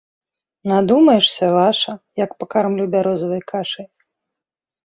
Надумаешся, 0.71 1.45
ваша, 1.59 1.93
як 2.23 2.31
пакармлю 2.41 2.89
бярозавай 2.97 3.41
кашай. 3.53 3.87